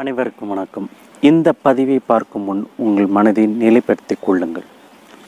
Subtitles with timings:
[0.00, 0.86] அனைவருக்கும் வணக்கம்.
[1.28, 4.64] இந்த பதிவை பார்க்கும் முன் உங்கள் மனதை நிலைப்படுத்திக் கொள்ளுங்கள்.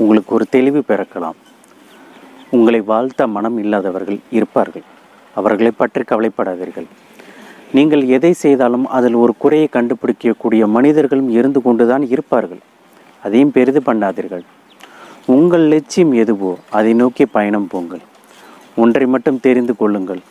[0.03, 1.39] உங்களுக்கு ஒரு தெளிவு பிறக்கலாம்.
[2.57, 4.85] உங்களை வாழ்த்த மனம் இல்லாதவர்கள் இருப்பார்கள்.
[5.41, 6.89] அவர்களை பற்றி கவலைப்படாதீர்கள்.
[7.77, 12.61] நீங்கள் எதை செய்தாலும் அதில் ஒரு குறையை கண்டுபிடிக்கக்கூடிய மனிதர்களும் இருந்து கொண்டுதான் இருப்பார்கள்.
[13.23, 14.45] அதையும் பெரிது பண்ணாதீர்கள்.
[15.37, 18.03] உங்கள் லட்சியம் எதுவோ அதை நோக்கி பயணம் போங்கள்.
[18.85, 20.23] ஒன்றை மட்டும் தெரிந்து கொள்ளுங்கள்.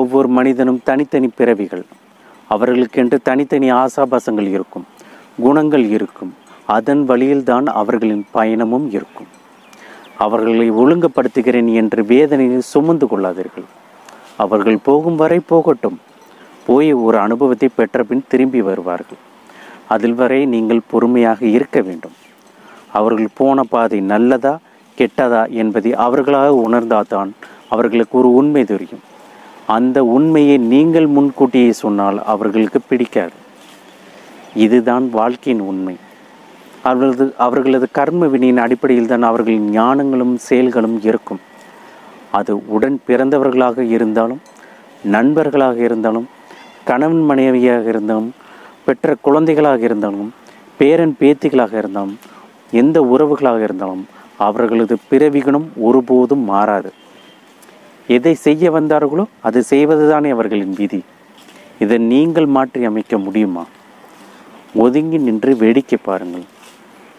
[0.00, 1.86] ஒவ்வொரு மனிதனும் தனித்தனி பிறவிகள்.
[2.50, 4.86] அவர்களுக்கென்று தனித்தனி ஆசாபாசங்கள் இருக்கும்.
[5.42, 6.34] குணங்கள் இருக்கும்.
[6.66, 9.26] அதன் வழியில்தான் அவர்களின் பயணமும் இருக்கும்.
[10.18, 13.66] அவர்களை ஒழுங்குபடுத்துகிறேன் என்று வேதனையை சுமந்து கொள்ளாதீர்கள்.
[14.36, 16.00] அவர்கள் போகும் வரை போகட்டும்.
[16.66, 19.20] போய் ஒரு அனுபவத்தை பெற்ற பின் திரும்பி வருவார்கள்.
[19.88, 22.16] அதில் வரை நீங்கள் பொறுமையாக இருக்க வேண்டும்.
[22.92, 24.58] அவர்கள் போன பாதை நல்லதா
[24.98, 27.30] கெட்டதா என்பதை அவர்களாக உணர்ந்தால்தான்
[27.68, 29.00] அவர்களுக்கு ஒரு உண்மை தெரியும்.
[29.74, 33.36] அந்த உண்மையை நீங்கள் முன்கூட்டியே சொன்னால் அவர்களுக்கு பிடிக்காது.
[34.64, 35.94] இதுதான் வாழ்க்கையின் உண்மை.
[36.82, 41.40] அவர்களது அவர்களது கர்ம வினையின் அடிப்படையில் தான் அவர்களின் ஞானங்களும் செயல்களும் இருக்கும்.
[42.38, 44.40] அது உடன் பிறந்தவர்களாக இருந்தாலும்
[45.14, 46.28] நண்பர்களாக இருந்தாலும்
[46.84, 48.32] கணவன் மனைவியாக இருந்தாலும்
[48.86, 50.30] பெற்ற குழந்தைகளாக இருந்தாலும்
[50.78, 52.16] பேரன் பேத்திகளாக இருந்தாலும்
[52.82, 54.04] எந்த உறவுகளாக இருந்தாலும்
[54.46, 56.90] அவர்களது பிறவிகுணம் ஒருபோதும் மாறாது.
[58.16, 61.00] எதை செய்ய வந்தார்களோ அது செய்வதுதானே அவர்களின் விதி.
[61.78, 63.64] இதை நீங்கள் மாற்றி அமைக்க முடியுமா?
[64.74, 66.46] ஒதுங்கி நின்று வேடிக்கை பாருங்கள்.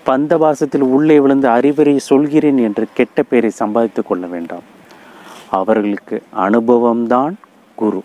[0.05, 4.65] பந்தவாசத்தில் உள்ளே விழுந்து அறிவுரை சொல்கிறேன் என்று கெட்ட பெயரை சம்பாதித்துக் கொள்ள வேண்டாம்.
[5.49, 7.33] அவர்களுக்கு அனுபவம்தான்
[7.75, 8.01] குரு.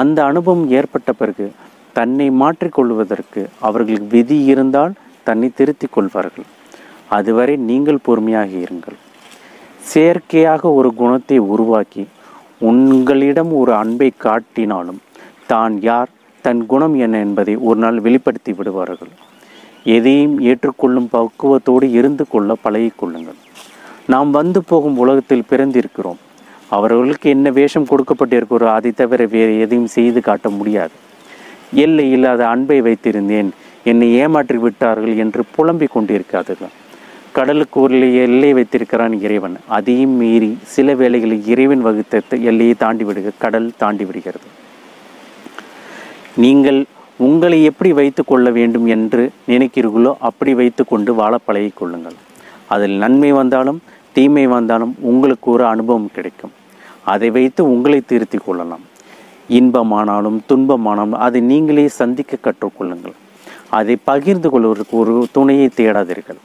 [0.00, 1.52] அந்த அனுபவம் ஏற்பட்ட பிறகு
[1.92, 6.48] தன்னை மாற்றிக்கொள்வதற்கு அவர்களுக்கு விதி இருந்தால் தன்னை திருத்திக் கொள்வார்கள்.
[7.08, 8.99] அதுவரை நீங்கள் பொறுமையாக இருங்கள்.
[9.92, 12.04] செயற்கையாக ஒரு குணத்தை உருவாக்கி
[12.70, 15.00] உங்களிடம் ஒரு அன்பை காட்டினாலும்
[15.50, 16.10] தான் யார்
[16.44, 19.12] தன் குணம் என்ன என்பதை ஒரு நாள் வெளிப்படுத்தி விடுவார்கள்.
[19.96, 23.38] எதையும் ஏற்றுக்கொள்ளும் பக்குவத்தோடு இருந்து கொள்ள பழகிக்கொள்ளுங்கள்
[24.12, 26.20] நாம் வந்து போகும் உலகத்தில் பிறந்திருக்கிறோம்.
[26.76, 30.94] அவர்களுக்கு என்ன வேஷம் கொடுக்கப்பட்டிருக்கிறோ அதை தவிர வேறு எதையும் செய்து காட்ட முடியாது.
[31.84, 33.50] எல்லை இல்லாத அன்பை வைத்திருந்தேன்.
[33.90, 36.74] என்னை ஏமாற்றி விட்டார்கள் என்று புலம்பிக் கொண்டிருக்காதுதான்
[37.32, 39.56] கடலுக்கு ஒரு எல்லை வைத்திருக்கிறான் இறைவன்.
[39.76, 44.48] அதையும் மீறி சில வேளைகளில் இறைவன் வகுத்த எல்லையை தாண்டி விடுக கடல் தாண்டி விடுகிறது.
[46.44, 46.80] நீங்கள்
[47.26, 52.18] உங்களை எப்படி வைத்து கொள்ள வேண்டும் என்று நினைக்கிறீர்களோ அப்படி வைத்து கொண்டு வாழ பழகி கொள்ளுங்கள்.
[52.74, 53.80] அதில் நன்மை வந்தாலும்
[54.12, 56.54] தீமை வந்தாலும் உங்களுக்கு ஒரு அனுபவம் கிடைக்கும்.
[57.04, 58.84] அதை வைத்து உங்களை திருத்தி கொள்ளலாம்.
[59.58, 63.16] இன்பமானாலும் துன்பமானாலும் அதை நீங்களே சந்திக்க கற்றுக்கொள்ளுங்கள்
[63.78, 66.40] அதை பகிர்ந்து கொள்வதற்கு ஒரு துணையை தேடாதீர்கள்.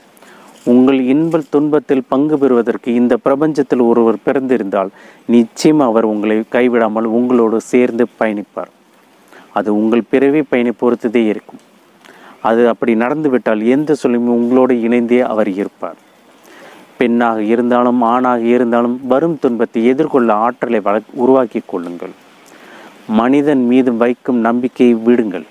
[0.71, 4.89] உங்கள் இன்ப துன்பத்தில் பங்கு பெறுவதற்கு இந்த பிரபஞ்சத்தில் ஒருவர் பிறந்திருந்தால்
[5.25, 8.71] நிச்சயம் அவர் உங்களை கைவிடாமல் உங்களோடு சேர்ந்து பயணிப்பார்.
[9.51, 11.59] அது உங்கள் பிறவி பயணி பொறுத்ததே இருக்கும்.
[12.41, 15.99] அது அப்படி நடந்துவிட்டால் எந்த சொல்லும் உங்களோடு இணைந்தே அவர் இருப்பார்.
[16.97, 22.13] பெண்ணாக இருந்தாலும் ஆணாக இருந்தாலும் வரும் துன்பத்தை எதிர்கொள்ள ஆற்றலை வள உருவாக்கி கொள்ளுங்கள்.
[23.07, 25.45] மனிதன் மீது வைக்கும் நம்பிக்கையை விடுங்கள்.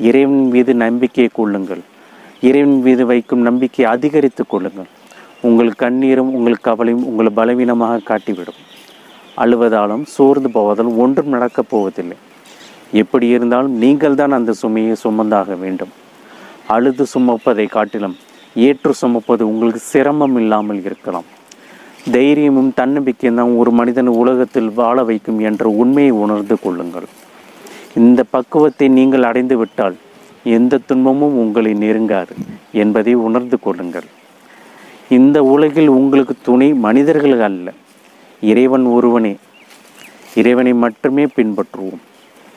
[0.00, 1.82] இறைவன் மீது நம்பிக்கையை கொள்ளுங்கள்.
[2.48, 4.90] இறைவன் மீது வைக்கும் நம்பிக்கையை அதிகரித்து கொள்ளுங்கள்.
[5.48, 8.60] உங்கள் கண்ணீரும் உங்கள் கவலையும் உங்களை பலவீனமாக காட்டிவிடும்.
[9.42, 12.16] அழுவதாலும் சோர்ந்து போவதாலும் ஒன்றும் நடக்கப் போவதில்லை.
[13.02, 15.92] எப்படி இருந்தாலும் நீங்கள் தான் அந்த சுமையை சுமந்தாக வேண்டும்.
[16.74, 18.16] அழுது சுமப்பதை காட்டிலும்
[18.66, 21.28] ஏற்று சுமப்பது உங்களுக்கு சிரமம் இல்லாமல் இருக்கலாம்.
[22.14, 27.08] தைரியமும் தன்னம்பிக்கையும் தான் ஒரு மனிதன் உலகத்தில் வாழ வைக்கும் என்ற உண்மையை உணர்ந்து கொள்ளுங்கள்.
[28.00, 29.96] இந்த பக்குவத்தை நீங்கள் அடைந்து விட்டால்
[30.44, 32.30] எந்த துன்பமும் உங்களை நெருங்காது
[32.72, 34.04] என்பதை உணர்ந்து கொள்ளுங்கள்.
[35.08, 37.72] இந்த உலகில் உங்களுக்கு துணை மனிதர்கள் அல்ல
[38.40, 39.36] இறைவன் ஒருவனே.
[40.34, 42.00] இறைவனை மட்டுமே பின்பற்றுவோம்.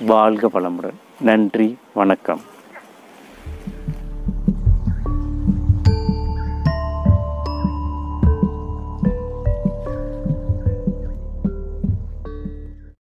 [0.06, 0.94] வாழ்க வளமுடன்.
[1.22, 2.42] நன்றி வணக்கம்.